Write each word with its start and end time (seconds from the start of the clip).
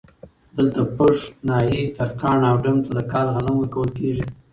دلته 0.55 0.81
پش، 0.95 1.17
نايي، 1.47 1.81
ترکاڼ 1.97 2.39
او 2.49 2.55
ډم 2.63 2.77
ته 2.85 2.89
د 2.97 2.99
کال 3.11 3.27
غنم 3.35 3.55
ورکول 3.59 3.89
کېږي 3.97 4.25